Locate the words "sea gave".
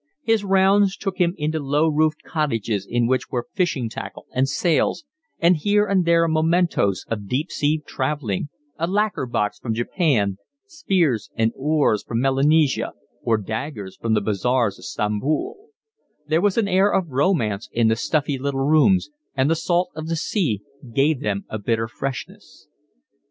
20.15-21.19